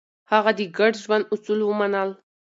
[0.31, 2.09] هغه د ګډ ژوند اصول ومنل.